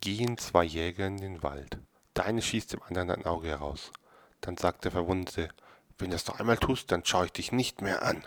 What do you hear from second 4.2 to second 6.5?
Dann sagt der Verwundete, wenn du das noch